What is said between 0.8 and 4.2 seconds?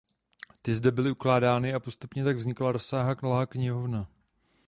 byly ukládány a postupně tak vznikla rozsáhlá knihovna.